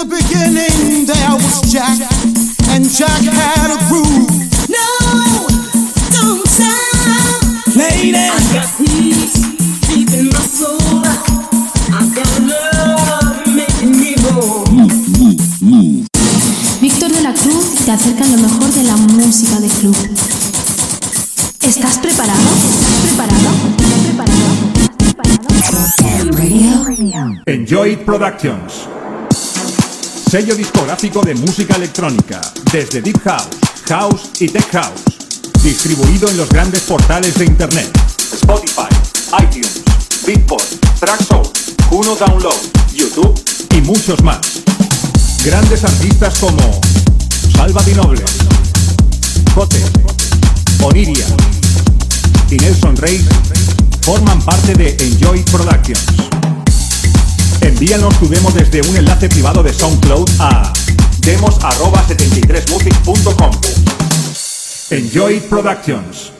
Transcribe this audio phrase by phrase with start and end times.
[0.00, 1.98] In the beginning there was Jack,
[2.72, 4.30] and Jack had a groove.
[4.72, 4.86] No,
[6.08, 7.42] don't stop.
[7.76, 9.34] Lady, I got peace
[9.88, 11.04] deep in my soul.
[11.04, 14.64] I got love making me whole.
[16.80, 19.96] Víctor de la Cruz te acerca lo mejor de la música de club.
[21.60, 22.40] ¿Estás preparado?
[22.70, 23.50] ¿Estás preparado?
[23.78, 24.50] ¿Estás preparado?
[26.32, 27.42] Radio.
[27.44, 28.88] Enjoy Productions.
[30.30, 33.48] Sello discográfico de música electrónica, desde Deep House,
[33.88, 35.02] House y Tech House.
[35.60, 37.90] Distribuido en los grandes portales de Internet.
[38.34, 38.86] Spotify,
[39.42, 39.82] iTunes,
[40.24, 40.62] Beatport,
[41.00, 42.54] Traxsource, Juno Download,
[42.94, 43.34] YouTube
[43.76, 44.38] y muchos más.
[45.44, 46.80] Grandes artistas como
[47.56, 48.22] Salva Di Noble,
[49.52, 49.82] Jote,
[50.80, 51.26] Oniria
[52.52, 53.26] y Nelson Rey
[54.02, 56.59] forman parte de Enjoy Productions.
[57.80, 60.70] Envíanos tu demo desde un enlace privado de SoundCloud a
[61.20, 63.50] demos@73music.com.
[64.90, 66.30] Enjoy Productions.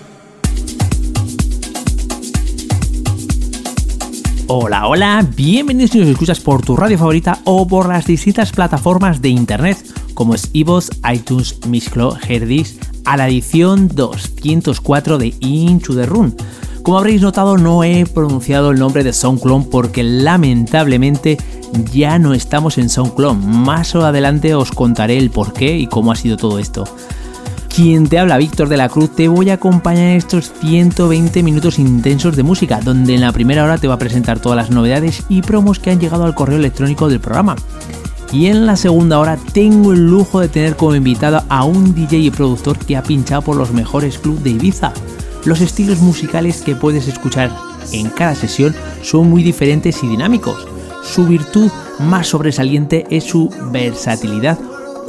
[4.49, 9.23] Hola, hola, bienvenidos si nos escuchas por tu radio favorita o por las distintas plataformas
[9.23, 9.79] de internet
[10.13, 16.35] como es iVoox, iTunes, Mixcloud, Herdis, a la edición 204 de Into the Room.
[16.83, 21.37] Como habréis notado no he pronunciado el nombre de SoundCloud porque lamentablemente
[21.93, 23.37] ya no estamos en SoundCloud.
[23.37, 26.85] Más adelante os contaré el por qué y cómo ha sido todo esto.
[27.75, 31.79] Quien te habla, Víctor de la Cruz, te voy a acompañar en estos 120 minutos
[31.79, 35.23] intensos de música, donde en la primera hora te va a presentar todas las novedades
[35.29, 37.57] y promos que han llegado al correo electrónico del programa.
[38.33, 42.19] Y en la segunda hora tengo el lujo de tener como invitado a un DJ
[42.19, 44.93] y productor que ha pinchado por los mejores clubs de Ibiza.
[45.45, 47.51] Los estilos musicales que puedes escuchar
[47.93, 50.67] en cada sesión son muy diferentes y dinámicos.
[51.03, 54.59] Su virtud más sobresaliente es su versatilidad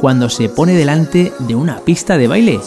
[0.00, 2.60] cuando se pone delante de una pista de baile.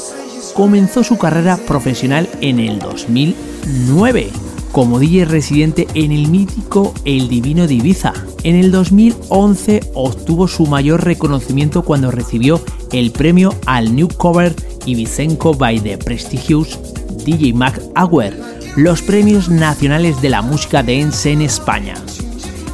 [0.54, 4.30] Comenzó su carrera profesional en el 2009
[4.72, 8.12] como DJ residente en el mítico El Divino de Ibiza.
[8.44, 12.62] En el 2011 obtuvo su mayor reconocimiento cuando recibió
[12.92, 14.54] el premio al New Cover
[14.86, 16.80] Ibicenco by the prestigious
[17.26, 18.34] DJ Mac Auer,
[18.76, 21.96] los premios nacionales de la música dance en España.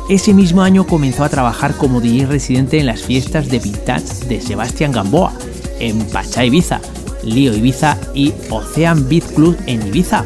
[0.10, 4.42] Ese mismo año comenzó a trabajar como DJ residente en las fiestas de vintage de
[4.42, 5.32] Sebastián Gamboa,
[5.80, 6.82] en Pacha Ibiza,
[7.24, 10.26] Lío Ibiza y Ocean Beat Club en Ibiza.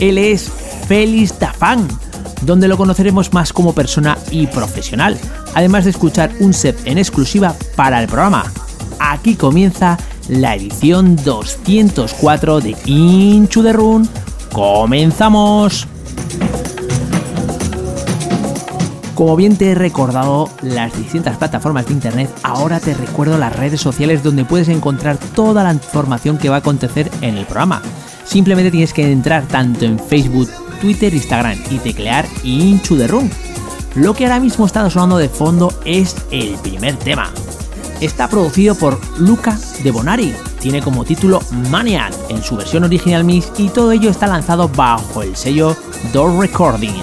[0.00, 0.50] Él es
[0.88, 1.86] Félix Tafán,
[2.42, 5.16] donde lo conoceremos más como persona y profesional,
[5.54, 8.50] además de escuchar un set en exclusiva para el programa.
[8.98, 9.98] Aquí comienza
[10.32, 14.08] la edición 204 de Into the Run.
[14.50, 15.86] ¡Comenzamos!
[19.14, 23.80] Como bien te he recordado las distintas plataformas de internet, ahora te recuerdo las redes
[23.80, 27.82] sociales donde puedes encontrar toda la información que va a acontecer en el programa.
[28.24, 30.48] Simplemente tienes que entrar tanto en Facebook,
[30.80, 33.28] Twitter, Instagram y teclear Into the Room.
[33.96, 37.30] Lo que ahora mismo está sonando de fondo es el primer tema.
[38.02, 40.34] Está producido por Luca de Bonari.
[40.58, 41.38] Tiene como título
[41.70, 45.76] Maniac en su versión original mix y todo ello está lanzado bajo el sello
[46.12, 47.00] Door Recording.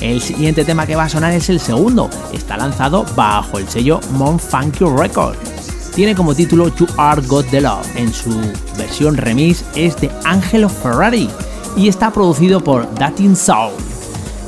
[0.00, 2.08] El siguiente tema que va a sonar es el segundo.
[2.32, 5.92] Está lanzado bajo el sello Mon Funky Records.
[5.94, 7.96] Tiene como título You Are God the Love.
[7.96, 8.30] En su
[8.78, 11.28] versión remix es de Angelo Ferrari
[11.76, 13.74] y está producido por Datin Soul.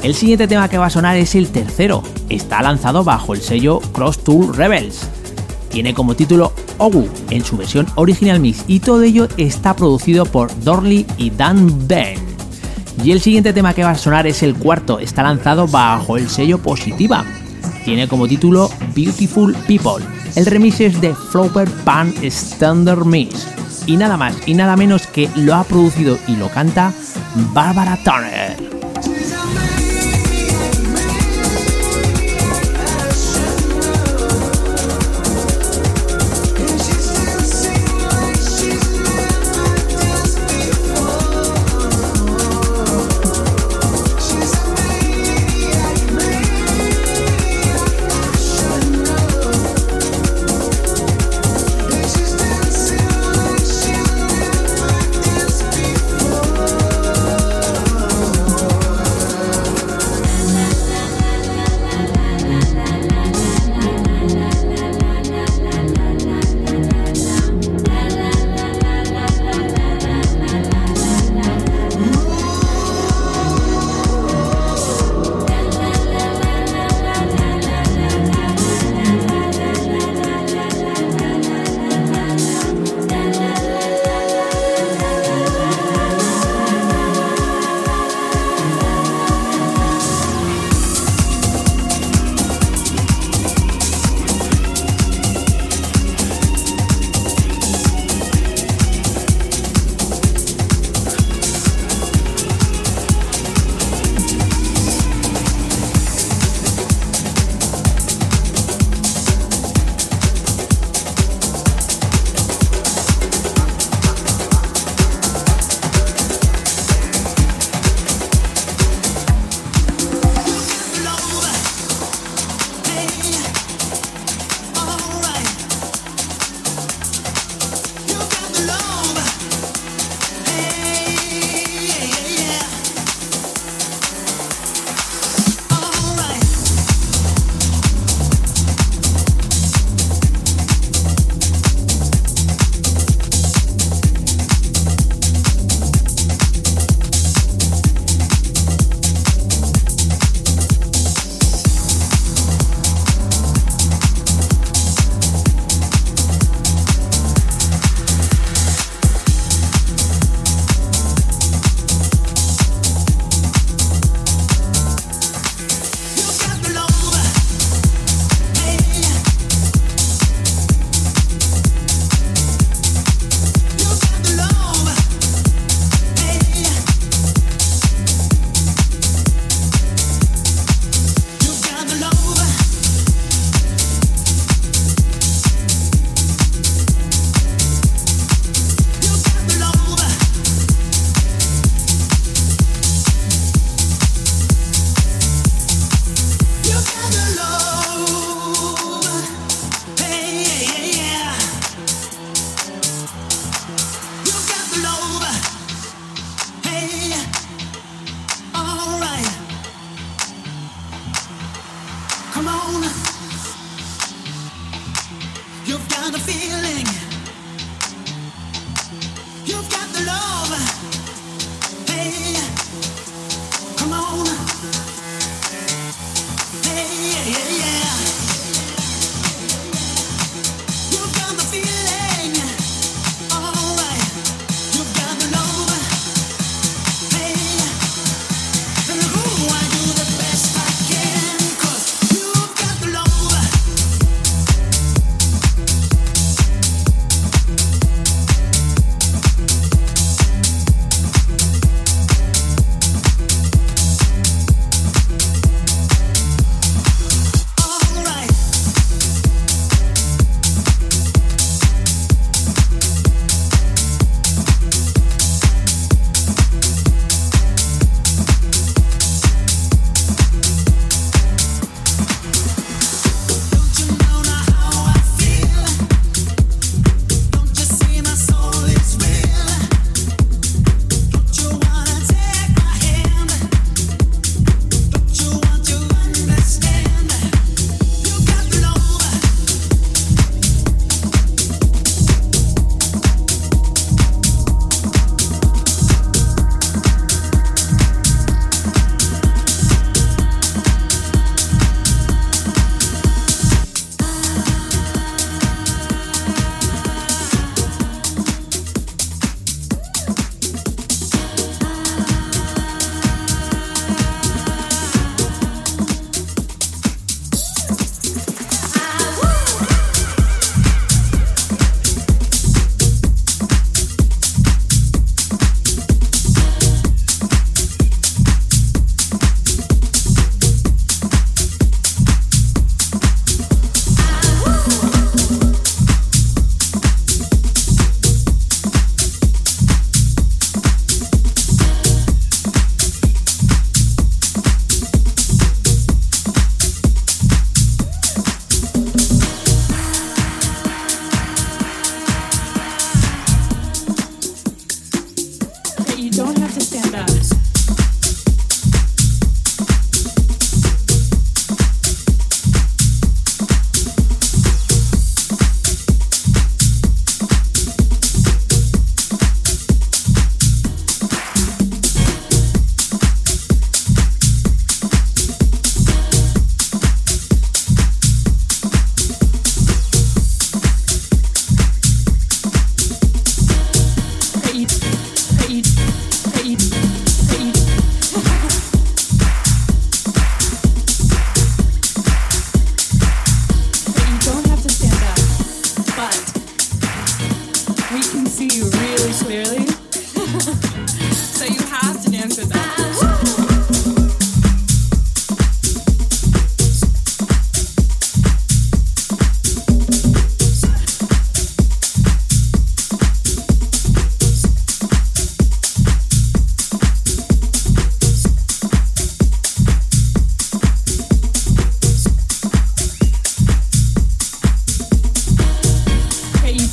[0.03, 2.03] El siguiente tema que va a sonar es el tercero.
[2.31, 5.07] Está lanzado bajo el sello Cross Tool Rebels.
[5.73, 10.51] Tiene como título Ogu en su versión original mix y todo ello está producido por
[10.63, 12.19] Dorley y Dan Ben.
[13.03, 16.29] Y el siguiente tema que va a sonar es el cuarto, está lanzado bajo el
[16.29, 17.25] sello Positiva.
[17.87, 20.05] Tiene como título Beautiful People.
[20.37, 23.49] El remix es de Flower Pan Standard Mix.
[23.87, 26.93] Y nada más y nada menos que lo ha producido y lo canta
[27.55, 28.82] Barbara Turner.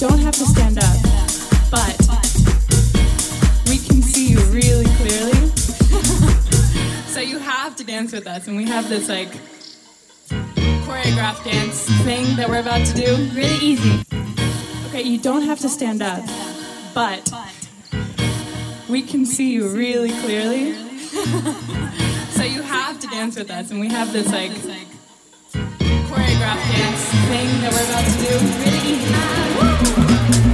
[0.08, 0.98] Have to stand up,
[1.70, 2.00] but
[3.68, 5.50] we can see you really clearly.
[7.08, 9.30] so you have to dance with us, and we have this like
[10.86, 13.16] choreographed dance thing that we're about to do.
[13.34, 14.02] Really easy.
[14.88, 16.24] Okay, you don't have to stand up,
[16.94, 17.30] but
[18.90, 20.76] we can see you really clearly.
[22.30, 24.54] so you have to dance with us, and we have this like
[26.10, 28.34] choreographed dance thing that we're about to do.
[28.66, 28.82] Really
[30.44, 30.49] easy.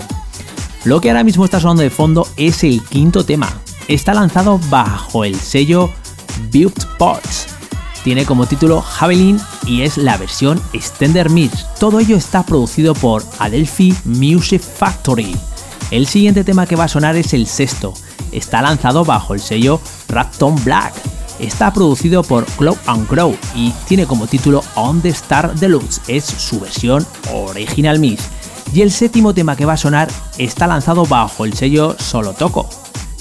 [0.84, 3.52] Lo que ahora mismo está sonando de fondo es el quinto tema.
[3.88, 5.90] Está lanzado bajo el sello
[6.52, 7.48] Built Parts.
[8.04, 11.66] Tiene como título Javelin y es la versión Extender Mix.
[11.80, 15.36] Todo ello está producido por Adelphi Music Factory.
[15.91, 17.93] El siguiente tema que va a sonar es el sexto.
[18.32, 20.93] Está lanzado bajo el sello Rapton Black.
[21.39, 26.02] Está producido por Cloud and Grow y tiene como título On the Star Deluxe.
[26.08, 28.24] Es su versión original mix.
[28.74, 32.67] Y el séptimo tema que va a sonar está lanzado bajo el sello Solo Toco.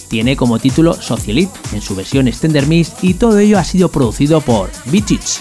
[0.09, 4.41] Tiene como título Socialite en su versión Extender Mix y todo ello ha sido producido
[4.41, 5.41] por Beatich.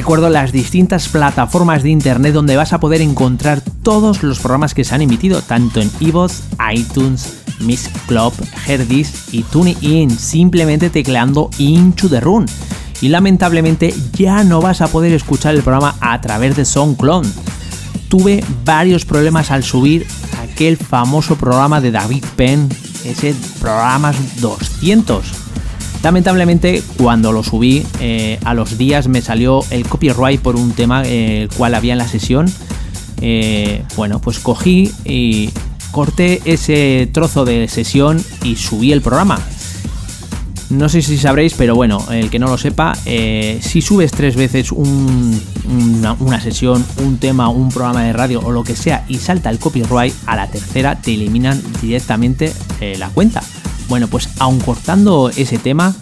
[0.00, 4.82] Recuerdo las distintas plataformas de internet donde vas a poder encontrar todos los programas que
[4.82, 6.40] se han emitido, tanto en iVoox,
[6.74, 8.32] iTunes, Miss Club,
[8.66, 12.46] Herdis y TuneIn, simplemente tecleando Into the Run.
[13.02, 17.26] Y lamentablemente ya no vas a poder escuchar el programa a través de SoundCloud.
[18.08, 20.06] Tuve varios problemas al subir
[20.42, 22.70] aquel famoso programa de David Penn,
[23.04, 25.39] ese programa 200
[26.02, 31.02] Lamentablemente, cuando lo subí, eh, a los días me salió el copyright por un tema
[31.04, 32.50] eh, cual había en la sesión.
[33.20, 35.50] Eh, bueno, pues cogí y
[35.90, 39.38] corté ese trozo de sesión y subí el programa.
[40.70, 44.70] No sé si sabréis, pero bueno, el que no lo sepa, si subes tres veces
[44.70, 49.58] una, sesión, un tema, un programa de radio o lo que sea y salta el
[49.58, 52.52] copyright, a la tercera te eliminan directamente
[52.98, 53.42] la cuenta.
[53.90, 55.96] Bueno, pues aun cortando ese tema,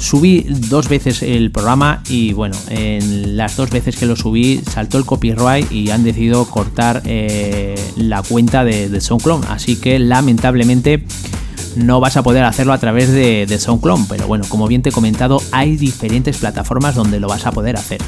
[0.00, 4.98] subí dos veces el programa y bueno, en las dos veces que lo subí saltó
[4.98, 9.44] el copyright y han decidido cortar eh, la cuenta de, SoundCloud.
[9.48, 11.04] Así que lamentablemente
[11.76, 14.08] no vas a poder hacerlo a través de, de SoundCloud.
[14.08, 17.76] Pero bueno, como bien te he comentado, hay diferentes plataformas donde lo vas a poder
[17.76, 18.02] hacer.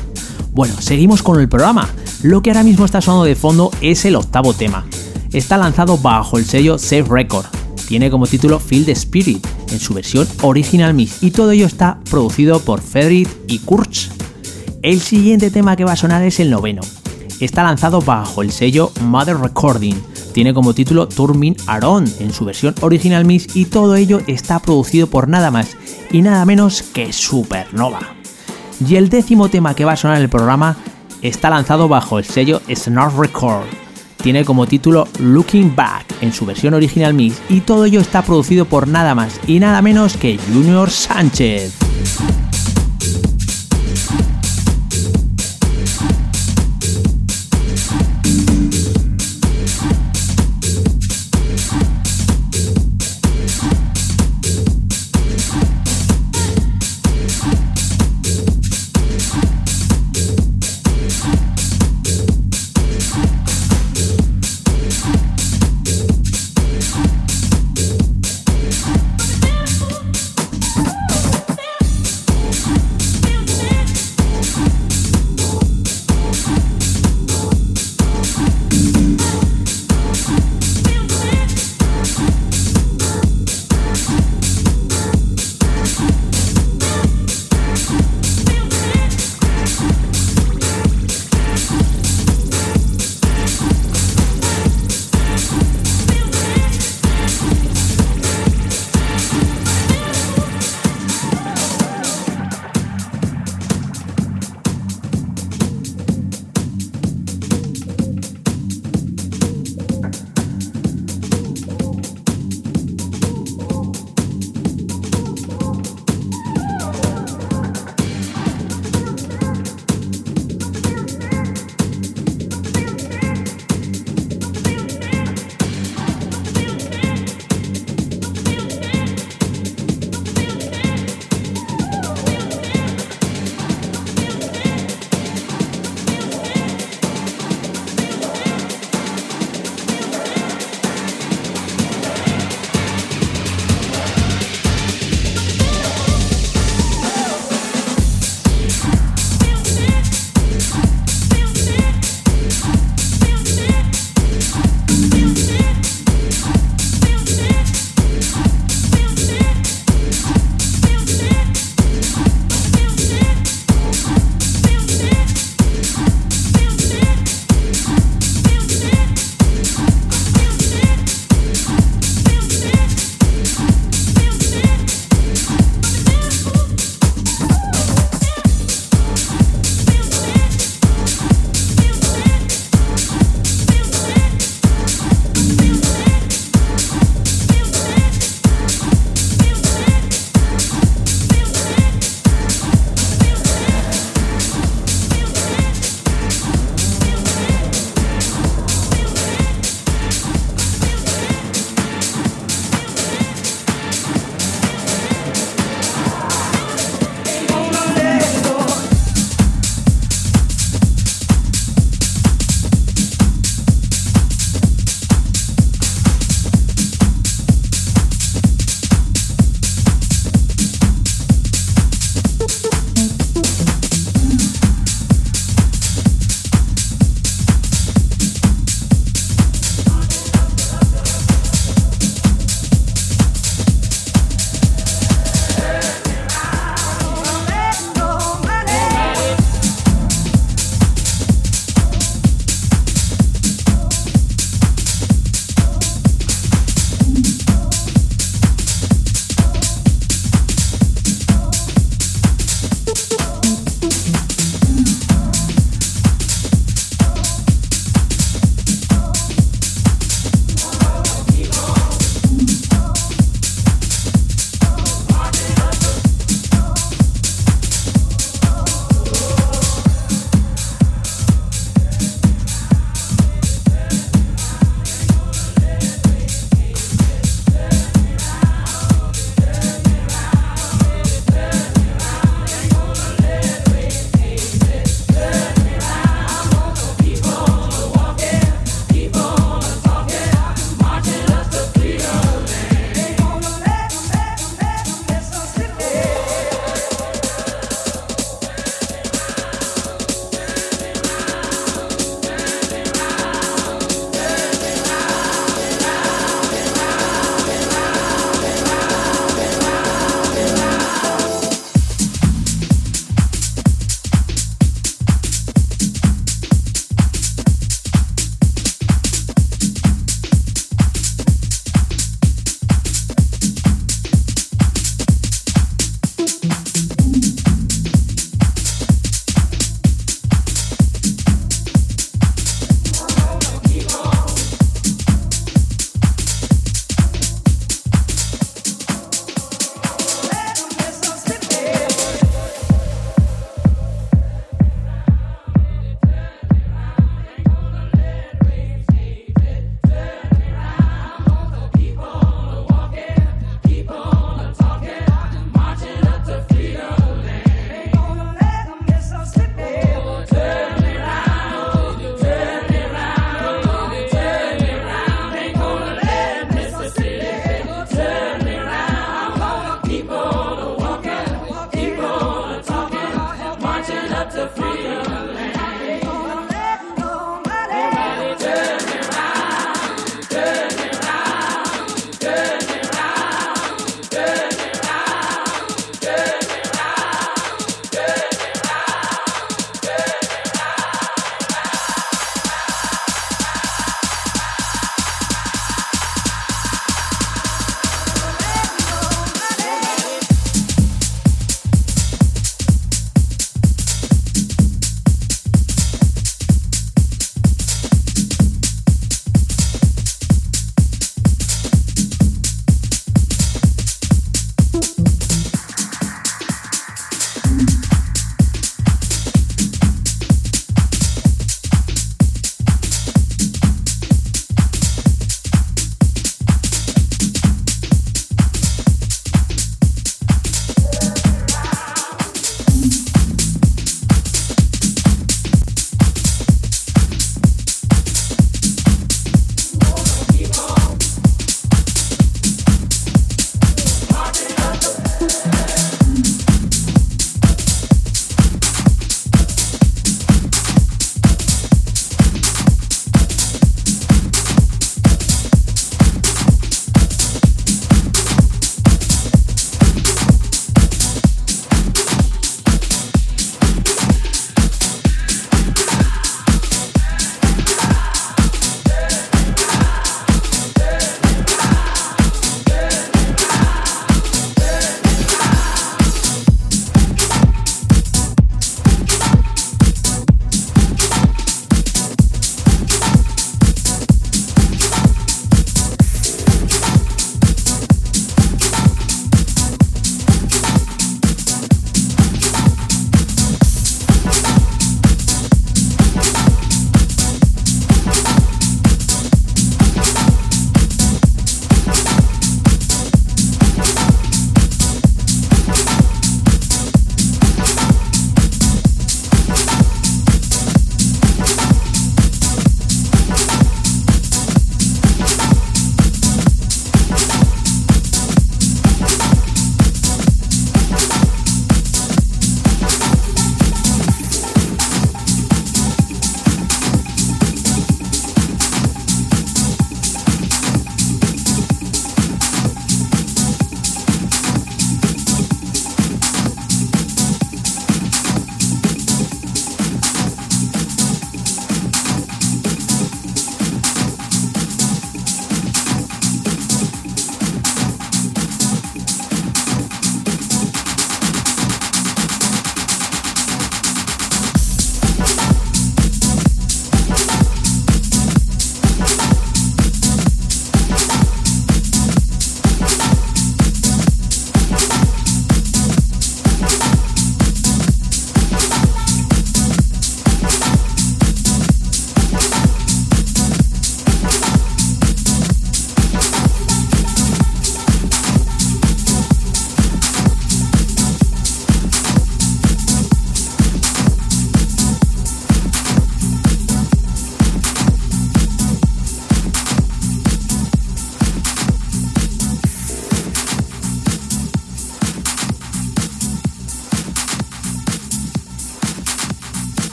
[0.51, 1.89] Bueno, seguimos con el programa.
[2.25, 4.85] Lo que ahora mismo está sonando de fondo es el octavo tema.
[5.33, 7.62] Está lanzado bajo el sello Safe Record
[7.93, 11.99] tiene como título Feel the Spirit en su versión original mix y todo ello está
[12.09, 14.09] producido por Federic y Kurz.
[14.81, 16.81] El siguiente tema que va a sonar es el noveno.
[17.39, 19.97] Está lanzado bajo el sello Mother Recording.
[20.33, 25.07] Tiene como título Turmin Aron en su versión original mix y todo ello está producido
[25.07, 25.77] por nada más
[26.11, 28.01] y nada menos que Supernova.
[28.89, 30.79] Y el décimo tema que va a sonar en el programa
[31.21, 33.82] está lanzado bajo el sello Snort Record
[34.23, 38.65] tiene como título Looking Back en su versión original mix y todo ello está producido
[38.65, 42.42] por nada más y nada menos que Junior Sánchez.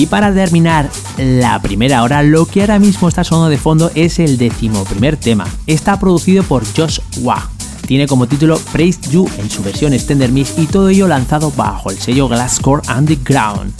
[0.00, 0.88] Y para terminar
[1.18, 5.46] la primera hora, lo que ahora mismo está sonando de fondo es el decimoprimer tema.
[5.66, 7.50] Está producido por Josh Wah.
[7.86, 11.90] Tiene como título Praise You en su versión Extender Mix y todo ello lanzado bajo
[11.90, 13.74] el sello Glasscore Underground.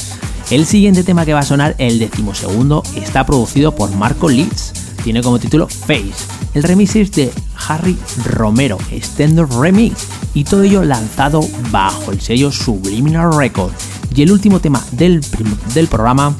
[0.51, 4.89] El siguiente tema que va a sonar, el decimosegundo, está producido por Marco Leeds.
[5.03, 6.13] Tiene como título Face.
[6.55, 7.33] El remix es de
[7.69, 11.41] Harry Romero, Extender Remix, y todo ello lanzado
[11.71, 13.75] bajo el sello Subliminal Records.
[14.15, 15.25] Y el último tema del,
[15.75, 16.35] del programa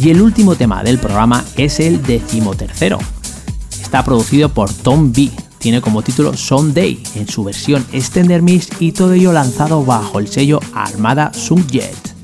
[0.00, 2.98] y el último tema del programa es el decimotercero.
[3.80, 5.30] Está producido por Tom B.
[5.58, 10.28] Tiene como título Sunday en su versión Extender Mix y todo ello lanzado bajo el
[10.28, 12.17] sello Armada Subjet.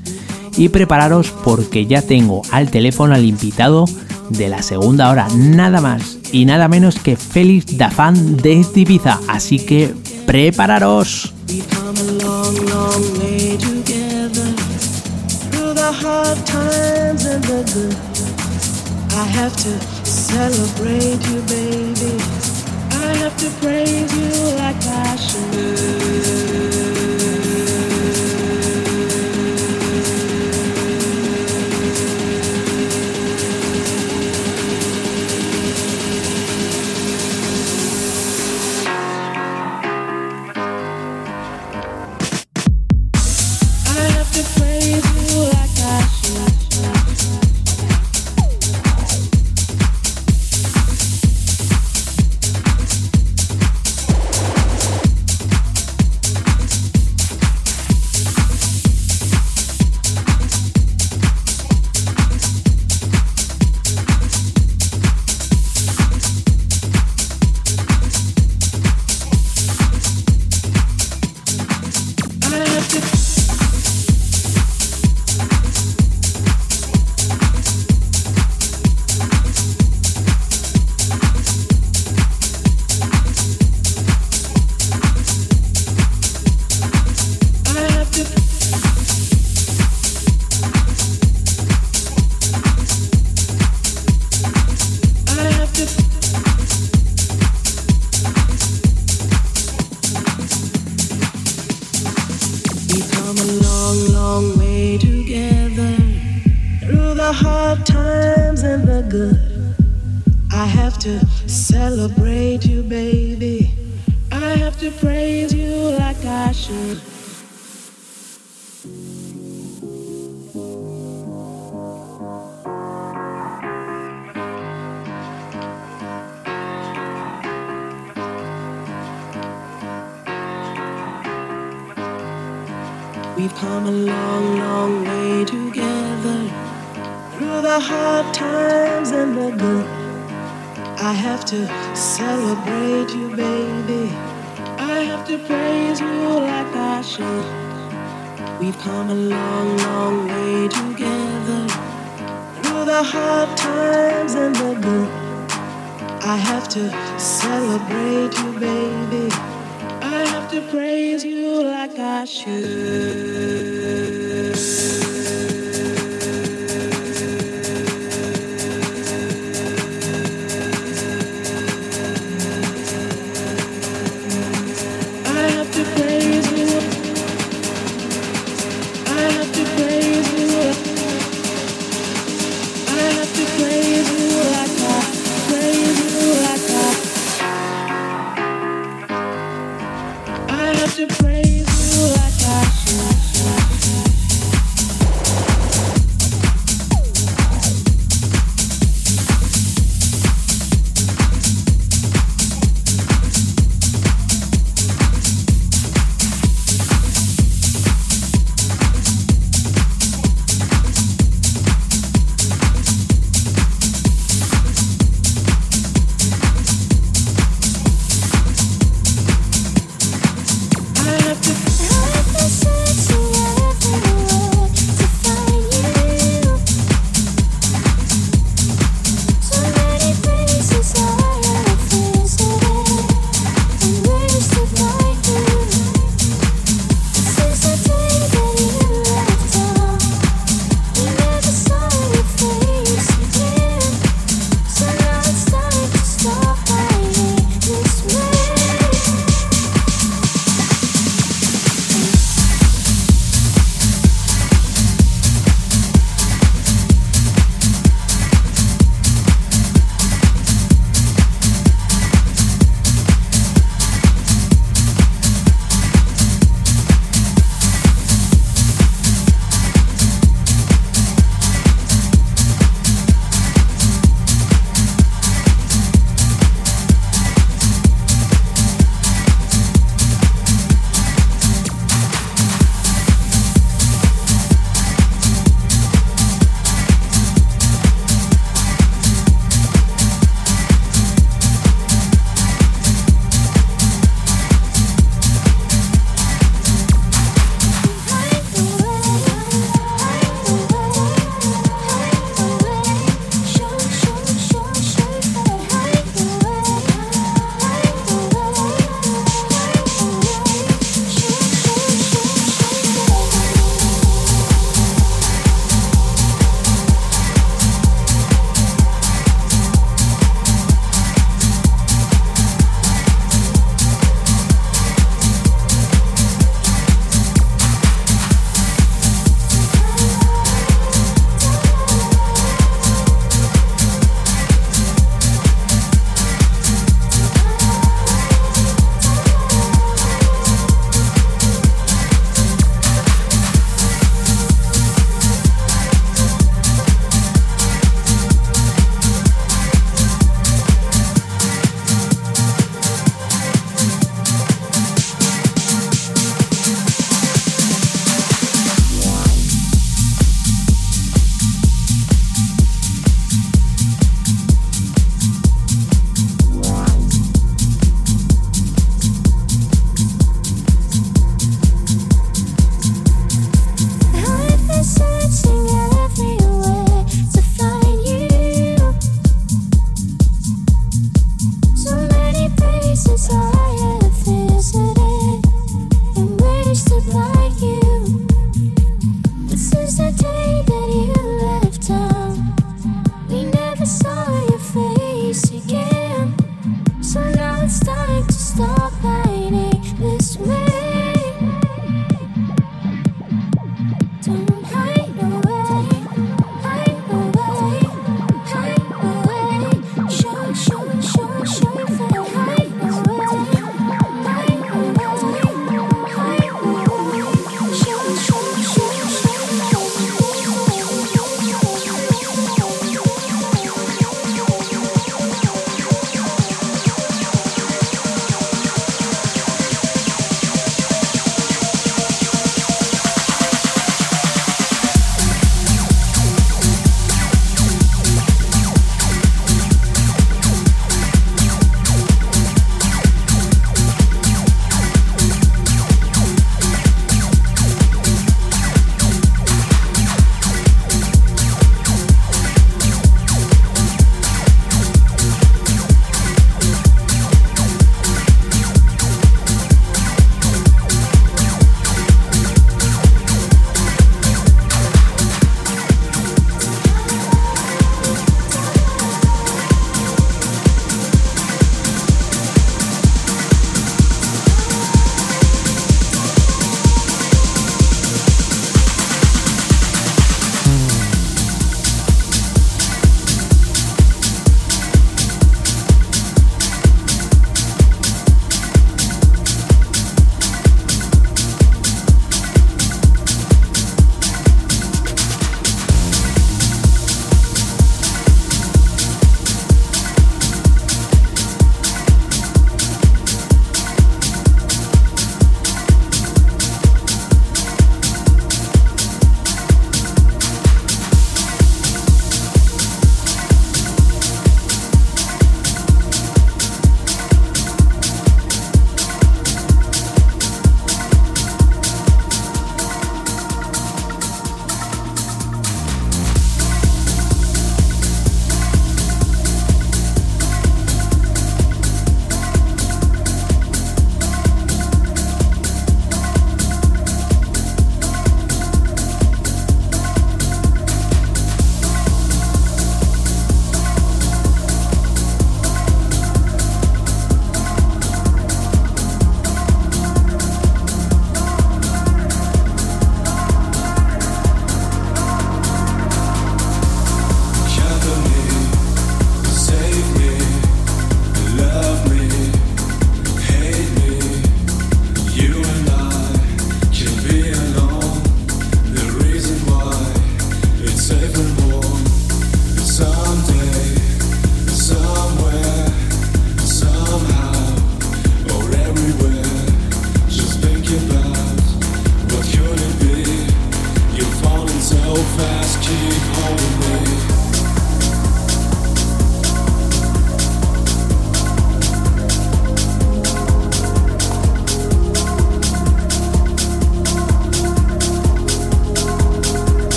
[0.57, 3.85] Y prepararos porque ya tengo al teléfono al invitado
[4.29, 9.19] de la segunda hora, nada más y nada menos que Félix Dafan de Ibiza.
[9.27, 9.93] Así que
[10.25, 11.33] prepararos.
[23.05, 26.24] I have to praise you like I should.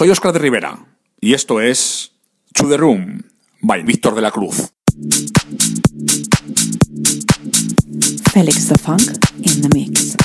[0.00, 0.78] Soy Oscar de Rivera
[1.20, 2.12] y esto es
[2.54, 3.22] To the Room
[3.60, 4.72] by Víctor de la Cruz.
[8.32, 9.02] Felix the Funk
[9.42, 10.16] in the mix.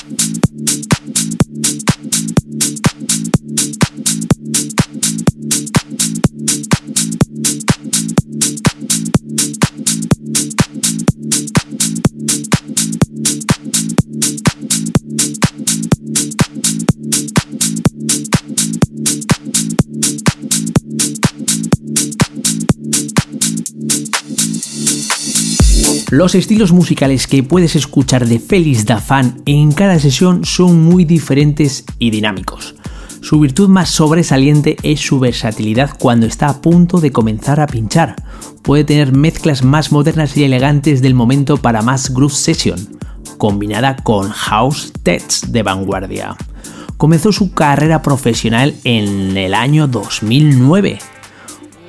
[26.16, 31.84] Los estilos musicales que puedes escuchar de Félix Dafan en cada sesión son muy diferentes
[32.00, 32.76] y dinámicos.
[33.20, 38.16] Su virtud más sobresaliente es su versatilidad cuando está a punto de comenzar a pinchar.
[38.62, 42.80] Puede tener mezclas más modernas y elegantes del momento para más groove session,
[43.38, 46.38] combinada con house tets de vanguardia.
[46.96, 50.98] Comenzó su carrera profesional en el año 2009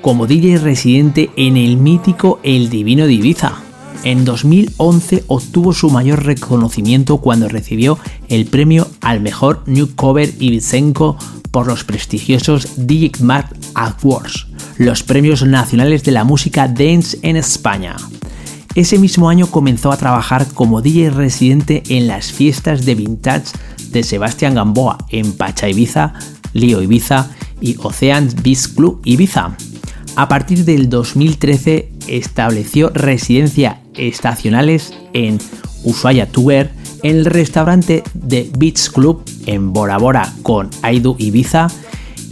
[0.07, 3.66] como DJ residente en el mítico El Divino de Ibiza,
[4.05, 11.17] en 2011 obtuvo su mayor reconocimiento cuando recibió el premio al mejor New Cover Ibicenco
[11.51, 14.47] por los prestigiosos Digimart Awards,
[14.79, 17.97] los premios nacionales de la música dance en España.
[18.75, 23.47] Ese mismo año comenzó a trabajar como DJ residente en las fiestas de vintage
[23.91, 26.13] de Sebastián Gamboa en Pacha Ibiza,
[26.53, 27.31] Lío Ibiza
[27.61, 29.57] y Ocean Beach Club Ibiza.
[30.17, 35.39] A partir del 2013 estableció residencia estacionales en
[35.85, 36.71] Ushuaia en
[37.03, 41.69] el restaurante de Beach Club en Bora Bora con Aidu Ibiza,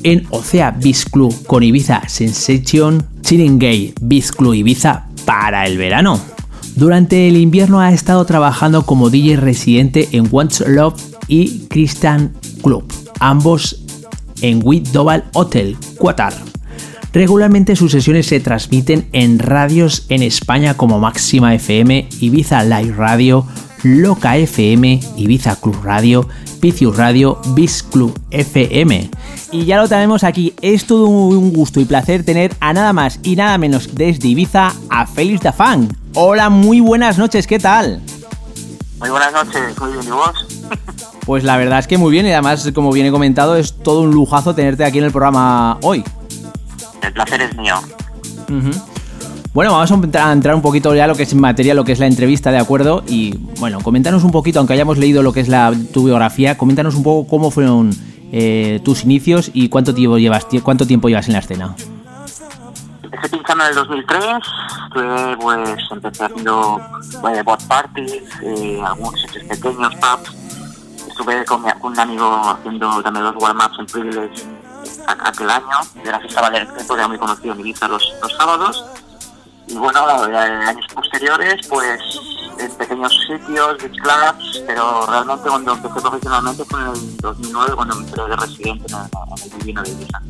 [0.02, 6.20] en Ocea Beach Club con Ibiza Sensation, Gay Beach Club Ibiza para el verano.
[6.76, 12.84] Durante el invierno ha estado trabajando como DJ residente en Once Love y Christian Club,
[13.20, 13.84] ambos
[14.42, 16.53] en Wit Doval Hotel, Qatar.
[17.14, 23.46] Regularmente sus sesiones se transmiten en radios en España como Máxima FM, Ibiza Live Radio,
[23.84, 26.28] Loca FM, Ibiza Club Radio,
[26.60, 29.10] Picius Radio, Bis Club FM.
[29.52, 33.20] Y ya lo tenemos aquí, es todo un gusto y placer tener a nada más
[33.22, 35.96] y nada menos desde Ibiza a Félix Dafan.
[36.14, 38.02] Hola, muy buenas noches, ¿qué tal?
[38.98, 40.46] Muy buenas noches, muy bien, ¿y vos?
[41.24, 44.10] Pues la verdad es que muy bien y además, como viene comentado, es todo un
[44.10, 46.02] lujazo tenerte aquí en el programa hoy
[47.04, 47.76] el placer es mío.
[49.54, 52.06] Bueno, vamos a entrar un poquito ya lo que es materia, lo que es la
[52.06, 53.04] entrevista, ¿de acuerdo?
[53.06, 56.96] Y bueno, coméntanos un poquito, aunque hayamos leído lo que es la, tu biografía, coméntanos
[56.96, 57.92] un poco cómo fueron
[58.32, 61.76] eh, tus inicios y cuánto tiempo llevas cuánto tiempo llevas en la escena.
[63.04, 64.24] Empecé pinchando en el 2003,
[64.86, 66.80] estuve, pues empecé haciendo
[67.32, 70.34] eh, bot parties, eh, algunos sitios pequeños, pubs.
[71.06, 74.53] Estuve con, un amigo haciendo también los warm-ups en Privilege
[75.06, 78.84] aquel año, de la fiesta Valerteto, era muy conocido en Ibiza los, los sábados.
[79.66, 82.00] Y bueno, en años posteriores, pues
[82.58, 87.96] en pequeños sitios, beach clubs, pero realmente cuando empecé profesionalmente fue en el 2009 cuando
[87.96, 90.22] me entré de residente en el, Divino de Ibiza.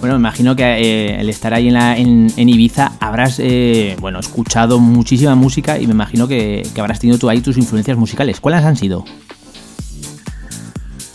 [0.00, 4.18] Bueno, me imagino que eh, el estar ahí en, la, en, Ibiza habrás eh, bueno,
[4.18, 8.40] escuchado muchísima música y me imagino que, que habrás tenido tú ahí tus influencias musicales.
[8.40, 9.04] ¿Cuáles han sido?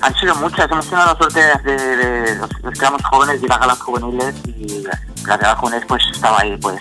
[0.01, 3.79] Han sido muchas, hemos tenido la suerte de, los, que éramos jóvenes de las galas
[3.79, 6.79] juveniles y las galas juveniles pues estaba ahí pues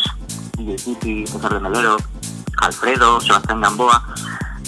[0.57, 1.97] Titi, César de Melero,
[2.59, 4.03] Alfredo, Sebastián Gamboa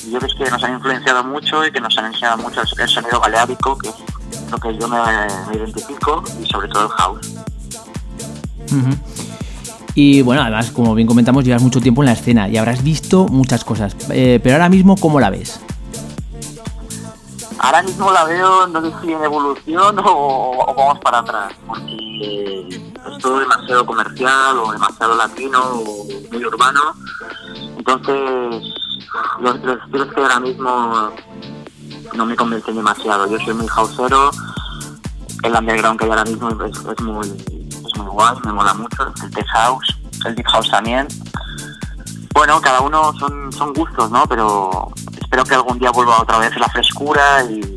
[0.05, 2.89] y yo creo que nos han influenciado mucho y que nos han enseñado mucho el,
[2.89, 3.95] sonido baleárico que es
[4.51, 4.99] lo que yo me,
[5.55, 7.35] identifico y sobre todo el house.
[9.95, 13.27] Y bueno, además, como bien comentamos, llevas mucho tiempo en la escena y habrás visto
[13.27, 13.97] muchas cosas.
[14.11, 15.61] Eh, pero ahora mismo, ¿cómo la ves?
[17.61, 23.19] Ahora mismo la veo, no sé si en evolución o, vamos para atrás, porque es
[23.21, 26.95] todo demasiado comercial o demasiado latino o muy urbano.
[27.77, 28.75] Entonces,
[29.41, 31.11] los, estilos que ahora mismo
[32.15, 33.27] no me convencen demasiado.
[33.27, 34.31] Yo soy muy houseero,
[35.43, 39.31] el underground que hay ahora mismo es, muy, es muy guay, me mola mucho, el
[39.31, 39.97] tech house,
[40.27, 41.09] el deep house también.
[42.35, 44.25] Bueno, cada uno son, son gustos, ¿no?
[44.29, 44.93] Pero
[45.29, 47.77] espero que algún día vuelva otra vez la frescura y,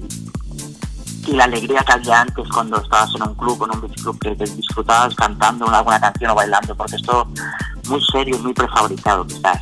[1.34, 5.16] la alegría que había antes cuando estabas en un club, en un club, que, disfrutabas
[5.16, 7.26] cantando una, alguna canción o bailando, porque esto
[7.88, 9.62] muy serio, muy prefabricado quizás.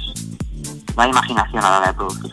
[0.95, 2.31] No hay imaginación a la hora de producir.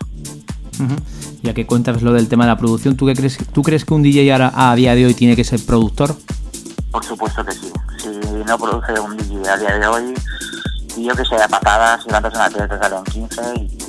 [1.43, 3.93] Ya que cuentas lo del tema de la producción, ¿tú, qué crees, ¿tú crees que
[3.93, 6.17] un DJ a, a día de hoy tiene que ser productor?
[6.91, 7.73] Por supuesto que sí.
[7.99, 8.09] Si
[8.47, 10.15] no produce un DJ a día de hoy,
[10.97, 13.86] y yo que sé, a patadas, si levantas una tele te salen 15 y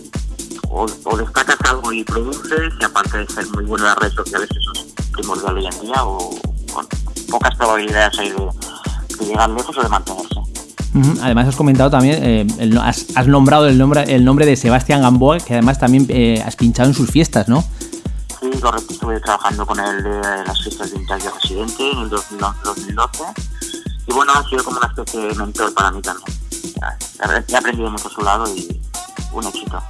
[0.70, 4.50] o, destacas algo y produces, y aparte de ser muy bueno en las redes sociales,
[4.52, 6.40] eso es primordial hoy en día, o,
[7.30, 8.50] pocas probabilidades hay de,
[9.20, 10.36] de llegar lejos o de mantenerse.
[11.22, 15.02] Además has comentado también, eh, el has, has nombrado el nombre, el nombre de Sebastián
[15.02, 17.64] Gamboa, que además también eh, has pinchado en sus fiestas, ¿no?
[18.40, 22.60] Sí, correcto, estuve trabajando con él de las fiestas de Vintage Residente en el 2011
[22.64, 23.24] 2012
[24.08, 26.38] y bueno, ha sido como una especie de mentor para mí también.
[27.48, 28.82] He aprendido mucho a su lado y
[29.34, 29.84] un éxito.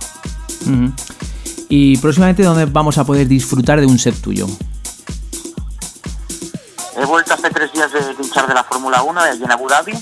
[1.70, 4.48] Y próximamente, ¿dónde vamos a poder disfrutar de un set tuyo?
[6.96, 9.94] He vuelto hace tres días de pinchar de la Fórmula 1 allí en Abu Dhabi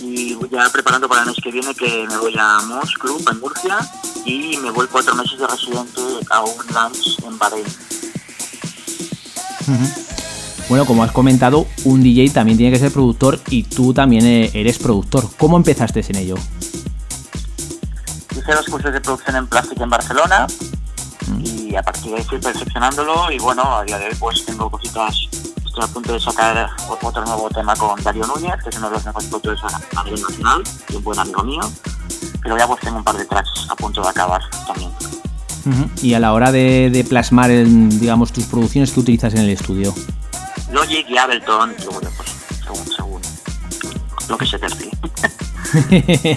[0.00, 3.22] y voy ya preparando para el mes que viene que me voy a Moss Club
[3.30, 3.78] en Murcia
[4.24, 6.00] y me voy cuatro meses de residente
[6.30, 7.66] a un lunch en Bahrein.
[10.68, 14.50] Bueno, como has comentado, un DJ también tiene que ser productor y tú también eh,
[14.54, 15.28] eres productor.
[15.36, 16.36] ¿Cómo empezaste en ello?
[18.40, 20.46] Hice los cursos de producción en plástico en Barcelona
[21.44, 24.70] y a partir de ahí fui perfeccionándolo y bueno, a día de hoy pues tengo
[24.70, 28.88] cositas, estoy a punto de sacar otro nuevo tema con Darío Núñez, que es uno
[28.88, 29.60] de los mejores productores
[29.94, 31.60] a, nivel nacional y un buen amigo mío,
[32.42, 34.90] pero ya pues tengo un par de tracks a punto de acabar también.
[36.00, 39.50] Y a la hora de, de plasmar, en, digamos, tus producciones que utilizas en el
[39.50, 39.94] estudio.
[40.72, 42.30] Logic y Ableton, y bueno, pues
[42.64, 43.22] según, según
[44.30, 44.98] lo que se perfile.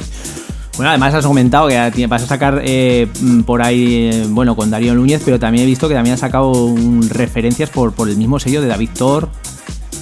[0.76, 4.70] bueno, además has comentado que vas a sacar eh, mm, por ahí, eh, bueno, con
[4.72, 8.18] Darío Núñez, pero también he visto que también has sacado un- referencias por, por el
[8.18, 9.30] mismo sello de David Thor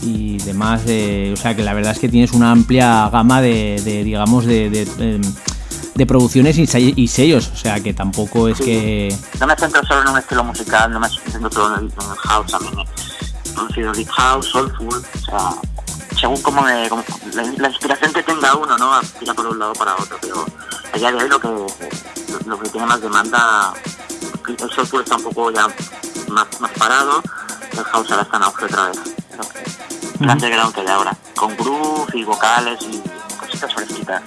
[0.01, 0.81] y demás.
[0.87, 4.45] eh, o sea, que la verdad es que tienes una amplia gama de, de, digamos,
[4.45, 4.81] de, de,
[5.15, 5.21] em,
[5.93, 7.51] de producciones y, se- y sellos.
[7.53, 9.13] O sea, que tampoco es que...
[9.39, 12.51] No me centro solo en un estilo musical, no me centro solo en el, house
[12.51, 12.73] también.
[12.79, 15.49] He conocido deep house, soulful, o sea,
[16.21, 17.03] según como, me, como
[17.33, 19.01] la, la inspiración que tenga uno, ¿no?
[19.19, 20.45] Tira por un lado para otro, pero
[20.93, 21.67] a día de hoy lo que, lo,
[22.45, 23.73] lo que tiene más demanda,
[24.47, 25.67] el soulful está un poco ya
[26.27, 27.23] más, más parado,
[27.71, 28.99] el house ahora está en auge otra vez.
[30.19, 33.01] El underground que hay ahora, con groove y vocales y
[33.39, 34.21] cositas fresquitas.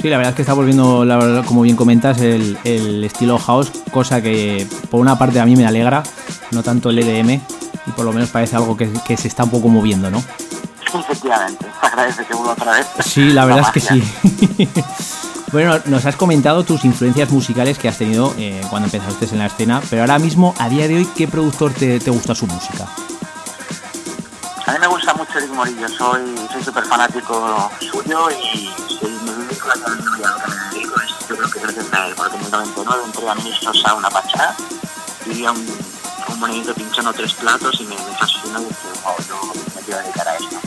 [0.00, 3.38] Sí, la verdad es que está volviendo, la verdad, como bien comentas, el, el estilo
[3.38, 6.02] house, cosa que por una parte a mí me alegra,
[6.50, 7.40] no tanto el EDM,
[7.86, 10.20] y por lo menos parece algo que, que se está un poco moviendo, ¿no?
[10.94, 12.86] Efectivamente, se agradece que vuelva otra vez.
[13.04, 14.72] Sí, la verdad es que sí.
[15.52, 19.46] bueno, nos has comentado tus influencias musicales que has tenido eh, cuando empezaste en la
[19.46, 22.86] escena, pero ahora mismo, a día de hoy, ¿qué productor te, te gusta su música?
[24.66, 26.20] A mí me gusta mucho Eric Morillo, soy
[26.52, 31.36] soy súper fanático suyo y soy me dedico a lo que me dedico es yo
[31.36, 34.54] creo que gracias a él, porque en el 99 entré a Ministros a una pachá
[35.26, 35.66] y a un,
[36.28, 40.00] un monedito pinchando tres platos y me, me fascinó y dije, wow, yo me quiero
[40.00, 40.61] dedicar a esto.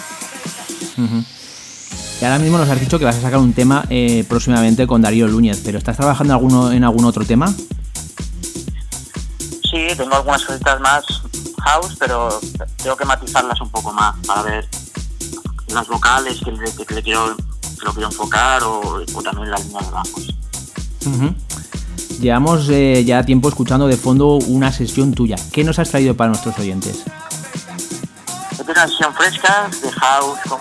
[0.98, 5.02] Y ahora mismo nos has dicho que vas a sacar un tema eh, próximamente con
[5.02, 7.54] Darío Núñez, pero ¿estás trabajando en, alguno, en algún otro tema?
[9.70, 11.04] Sí, tengo algunas cositas más
[11.64, 12.40] house, pero
[12.82, 14.68] tengo que matizarlas un poco más para ver
[15.68, 19.66] las vocales que le, que le quiero, que lo quiero enfocar o, o también las
[19.66, 20.36] líneas de bajos.
[22.20, 25.36] Llevamos eh, ya tiempo escuchando de fondo una sesión tuya.
[25.52, 27.04] ¿Qué nos has traído para nuestros oyentes?
[28.52, 30.60] Es una sesión fresca de house con,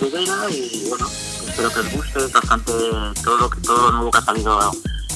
[0.00, 1.06] y bueno,
[1.48, 2.72] espero que os guste, bastante
[3.24, 4.70] todo lo, que- todo lo nuevo que ha salido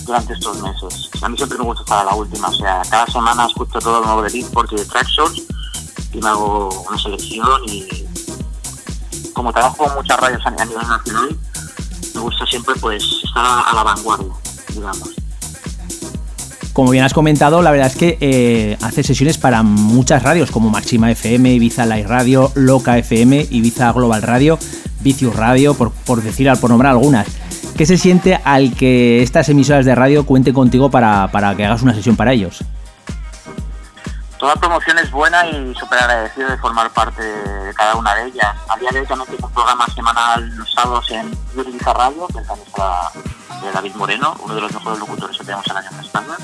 [0.05, 1.11] durante estos meses.
[1.23, 4.01] A mí siempre me gusta estar a la última, o sea, cada semana escucho todo
[4.01, 5.43] lo nuevo de Beatport y de Tracksource
[6.13, 7.87] y me hago una selección y
[9.35, 11.39] como trabajo con muchas radios a nivel nacional,
[12.15, 14.33] me gusta siempre pues estar a la vanguardia,
[14.69, 15.11] digamos.
[16.73, 20.71] Como bien has comentado, la verdad es que eh, hace sesiones para muchas radios como
[20.71, 24.59] Máxima FM, Ibiza Live Radio, Loca FM, Ibiza Global Radio,
[25.01, 27.27] Vicius Radio, por, por decir, por nombrar algunas.
[27.77, 31.83] ¿Qué se siente al que estas emisoras de radio cuenten contigo para, para que hagas
[31.83, 32.63] una sesión para ellos?
[34.41, 38.57] Toda promoción es buena y súper agradecido de formar parte de cada una de ellas.
[38.71, 42.39] A día de hoy también tengo un programa semanal los sábados en Ibiza Radio, que
[42.39, 43.11] es la
[43.61, 46.37] de David Moreno, uno de los mejores locutores que tenemos en la en España.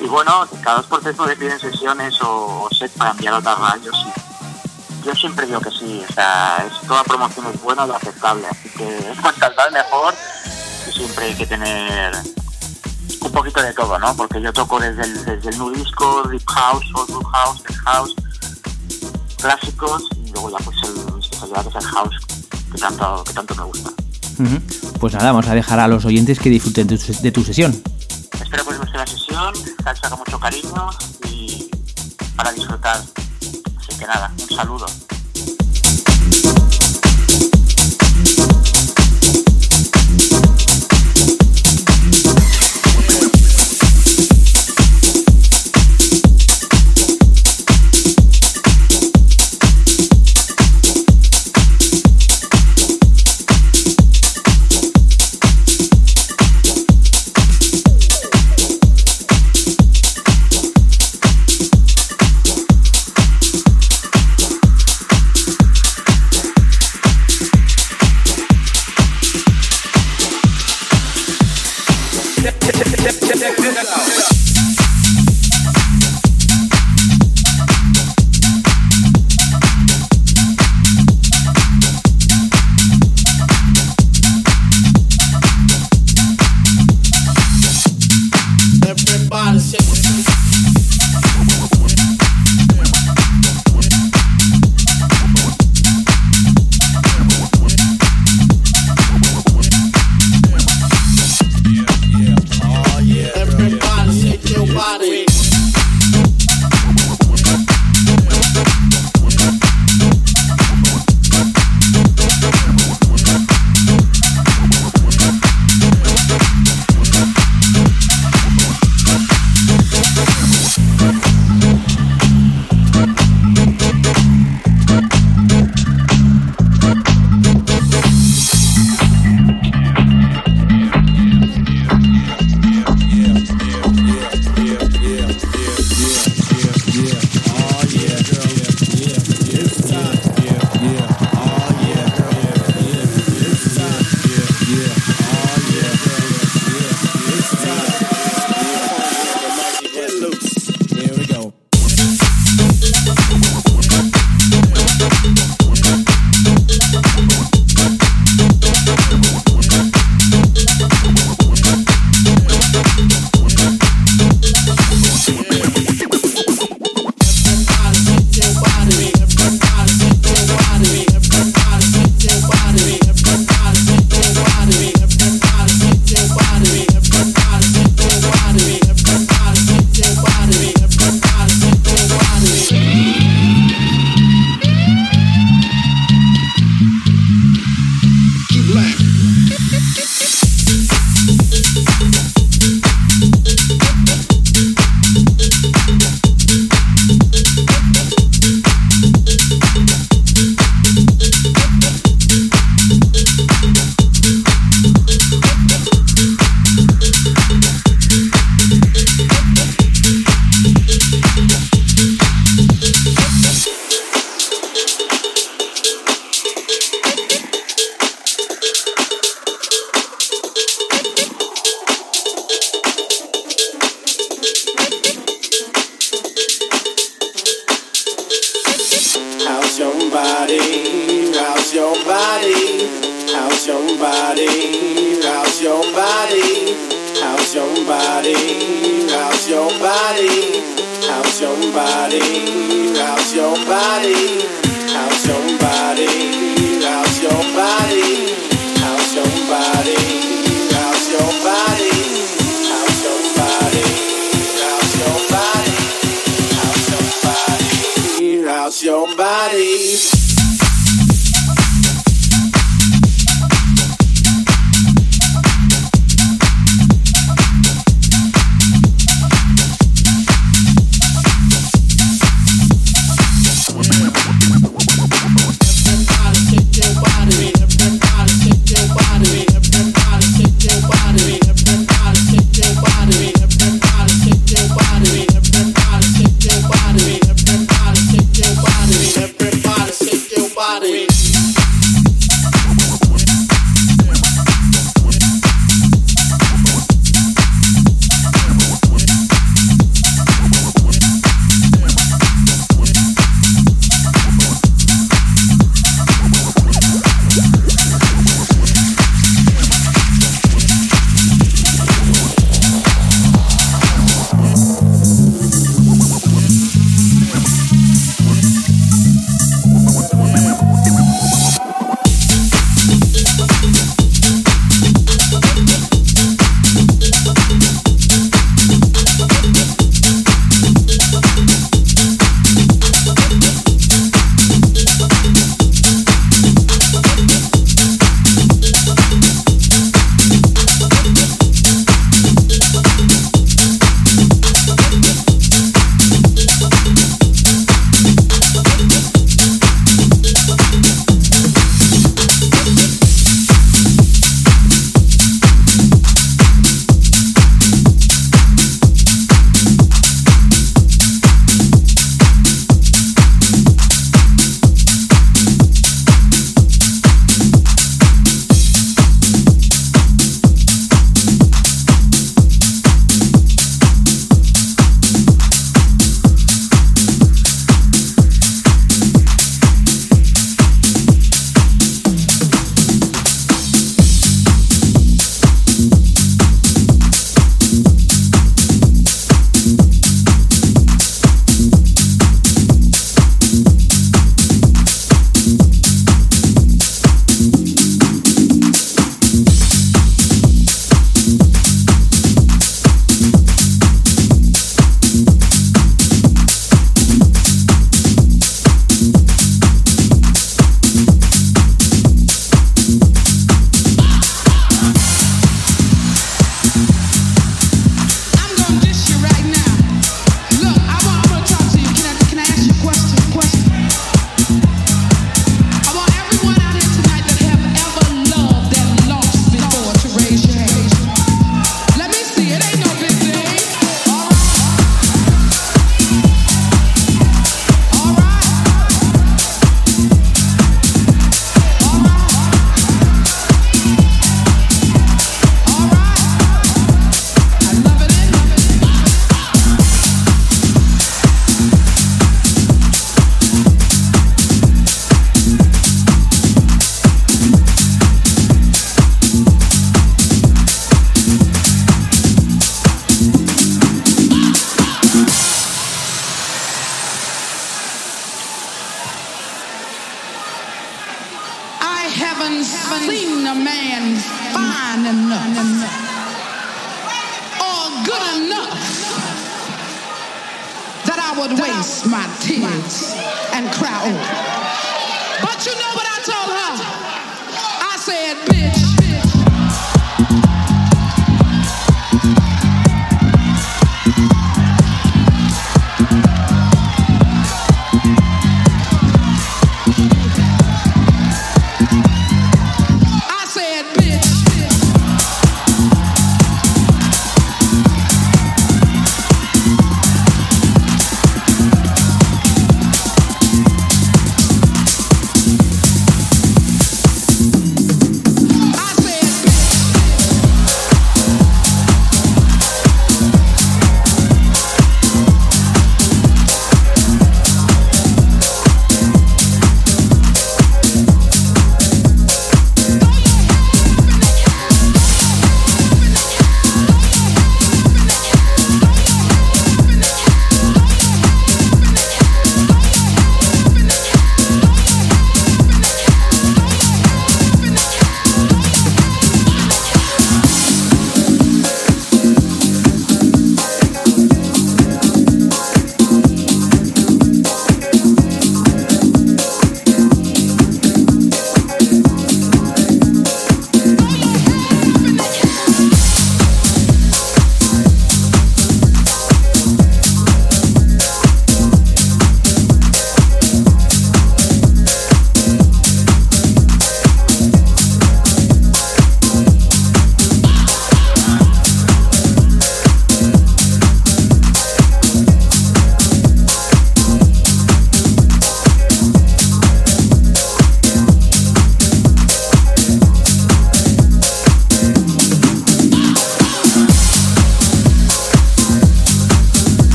[0.00, 3.96] Y bueno, cada dos por tres me sesiones o, set para enviar a otras radios
[4.06, 8.46] y yo siempre digo que sí, o sea, es, toda promoción es buena y aceptable,
[8.50, 10.14] así que cuantas más mejor
[10.86, 12.12] y siempre hay que tener
[13.28, 14.14] un poquito de todo, ¿no?
[14.16, 18.14] Porque yo toco desde el, desde el nu disco, deep house, soulful house, tech house,
[19.40, 22.16] clásicos y luego ya pues el, mi especialidad es el house
[22.72, 23.90] que tanto, que tanto me gusta.
[25.00, 27.82] Pues nada, vamos a dejar a los oyentes que disfruten de tu, de tu sesión.
[28.40, 30.90] Espero que os guste la sesión, salsa con mucho cariño
[31.28, 31.70] y
[32.36, 32.96] para disfrutar.
[32.96, 34.86] Así que nada, un saludo.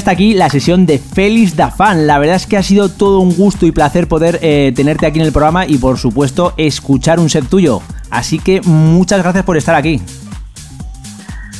[0.00, 2.06] Hasta aquí la sesión de Félix Dafan.
[2.06, 5.20] La verdad es que ha sido todo un gusto y placer poder eh, tenerte aquí
[5.20, 7.82] en el programa y por supuesto escuchar un set tuyo.
[8.10, 10.00] Así que muchas gracias por estar aquí.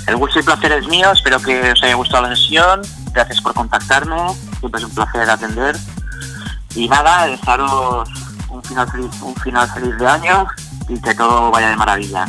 [0.06, 2.80] El gusto y placer es mío, espero que os haya gustado la sesión.
[3.12, 4.16] Gracias por contactarme,
[4.58, 5.76] siempre es un placer atender.
[6.74, 8.08] Y nada, desearos
[8.48, 10.46] un final feliz, un final feliz de año
[10.88, 12.26] y que todo vaya de maravilla.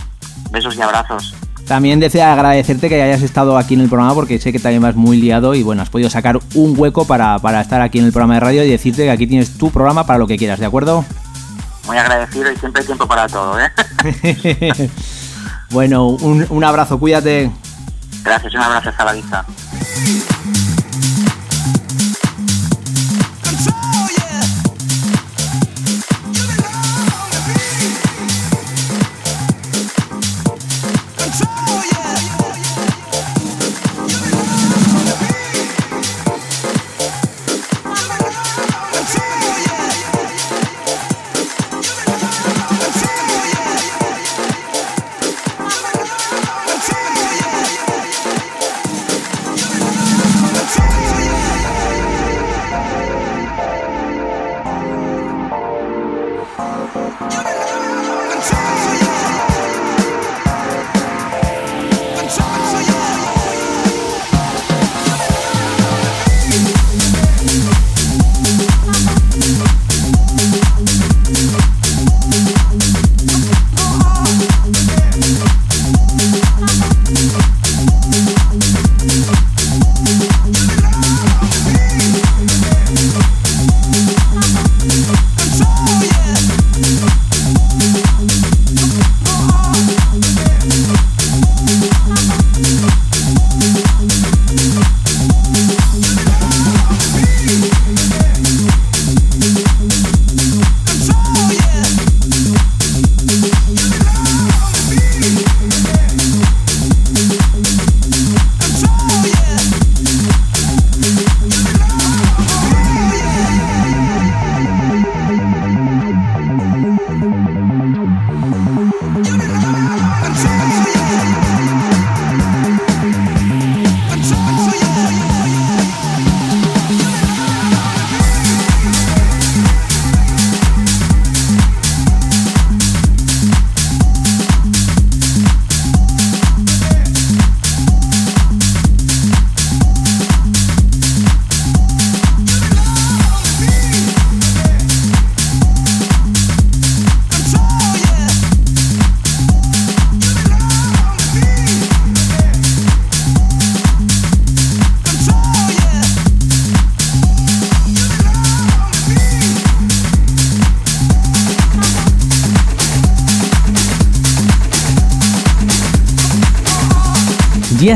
[0.52, 1.34] Besos y abrazos.
[1.72, 4.98] También deseo agradecerte que hayas estado aquí en el programa porque sé que también vas
[4.98, 8.12] muy liado y bueno, has podido sacar un hueco para, para estar aquí en el
[8.12, 10.66] programa de radio y decirte que aquí tienes tu programa para lo que quieras, ¿de
[10.66, 11.06] acuerdo?
[11.88, 13.72] Muy agradecido y siempre hay tiempo para todo, ¿eh?
[15.70, 17.50] bueno, un, un abrazo, cuídate.
[18.22, 19.46] Gracias, un abrazo hasta la vista.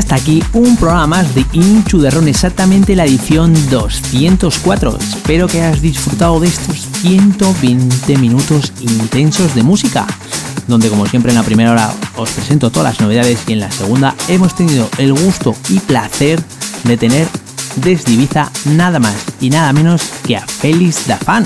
[0.06, 4.98] Hasta aquí un programa más de Inchu exactamente la edición 204.
[5.00, 10.06] Espero que hayas disfrutado de estos 120 minutos intensos de música,
[10.68, 13.70] donde como siempre en la primera hora os presento todas las novedades y en la
[13.72, 16.40] segunda hemos tenido el gusto y placer
[16.84, 17.26] de tener
[17.74, 18.28] desde
[18.66, 21.42] nada más y nada menos que a Félix Dafan.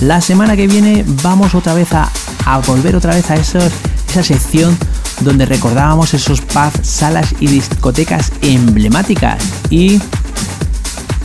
[0.00, 2.10] La semana que viene vamos otra vez a,
[2.46, 3.72] a volver otra vez a esos,
[4.08, 4.76] esa sección
[5.26, 9.42] donde recordábamos esos pubs, salas y discotecas emblemáticas.
[9.68, 10.00] Y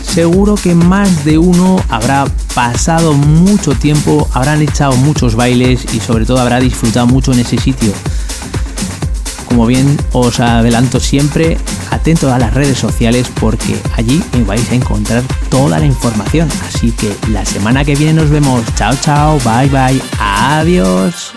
[0.03, 6.25] seguro que más de uno habrá pasado mucho tiempo, habrán echado muchos bailes y sobre
[6.25, 7.93] todo habrá disfrutado mucho en ese sitio.
[9.47, 11.57] Como bien os adelanto siempre,
[11.91, 16.49] atento a las redes sociales porque allí vais a encontrar toda la información.
[16.67, 18.63] Así que la semana que viene nos vemos.
[18.75, 21.30] Chao, chao, bye, bye, adiós.